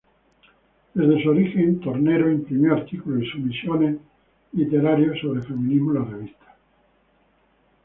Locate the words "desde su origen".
0.95-1.79